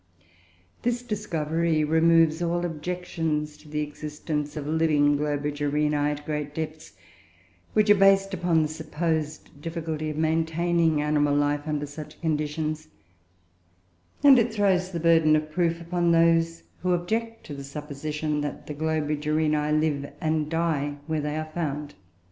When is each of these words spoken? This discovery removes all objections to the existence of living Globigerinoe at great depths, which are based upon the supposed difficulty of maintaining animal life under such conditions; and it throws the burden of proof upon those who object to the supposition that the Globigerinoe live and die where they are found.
This 0.81 1.03
discovery 1.03 1.83
removes 1.83 2.41
all 2.41 2.65
objections 2.65 3.55
to 3.57 3.69
the 3.69 3.81
existence 3.81 4.57
of 4.57 4.65
living 4.65 5.15
Globigerinoe 5.15 6.09
at 6.13 6.25
great 6.25 6.55
depths, 6.55 6.93
which 7.73 7.87
are 7.91 7.93
based 7.93 8.33
upon 8.33 8.63
the 8.63 8.67
supposed 8.67 9.61
difficulty 9.61 10.09
of 10.09 10.17
maintaining 10.17 11.03
animal 11.03 11.35
life 11.35 11.67
under 11.67 11.85
such 11.85 12.19
conditions; 12.19 12.87
and 14.23 14.39
it 14.39 14.51
throws 14.51 14.89
the 14.91 14.99
burden 14.99 15.35
of 15.35 15.51
proof 15.51 15.79
upon 15.79 16.11
those 16.11 16.63
who 16.81 16.93
object 16.93 17.43
to 17.45 17.53
the 17.53 17.63
supposition 17.63 18.41
that 18.41 18.65
the 18.65 18.73
Globigerinoe 18.73 19.79
live 19.79 20.11
and 20.19 20.49
die 20.49 20.95
where 21.05 21.21
they 21.21 21.37
are 21.37 21.51
found. 21.53 21.93